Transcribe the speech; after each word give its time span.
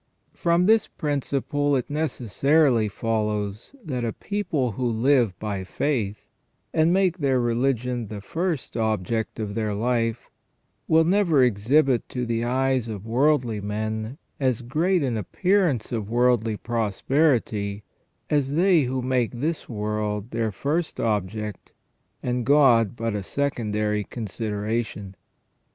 From 0.33 0.65
this 0.65 0.87
principle 0.87 1.75
it 1.75 1.87
necessarily 1.87 2.87
follows 2.87 3.75
that 3.85 4.03
a 4.03 4.11
people 4.11 4.71
who 4.71 4.87
live 4.87 5.37
by 5.37 5.63
faith 5.63 6.25
and 6.73 6.91
make 6.91 7.19
their 7.19 7.39
religion 7.39 8.07
the 8.07 8.19
first 8.19 8.75
object 8.75 9.39
of 9.39 9.53
their 9.53 9.75
life, 9.75 10.31
will 10.87 11.03
never 11.03 11.43
exhibit 11.43 12.09
to 12.09 12.25
the 12.25 12.43
eyes 12.43 12.87
of 12.87 13.05
worldly 13.05 13.61
men 13.61 14.17
as 14.39 14.63
great 14.63 15.03
an 15.03 15.17
appearance 15.17 15.91
of 15.91 16.09
worldly 16.09 16.57
prosperity 16.57 17.83
as 18.27 18.55
they 18.55 18.85
who 18.85 19.03
make 19.03 19.29
this 19.33 19.69
world 19.69 20.31
their 20.31 20.51
first 20.51 20.99
object 20.99 21.73
and 22.23 22.43
God 22.43 22.95
but 22.95 23.13
a 23.13 23.21
secondary 23.21 24.03
consideration. 24.03 25.13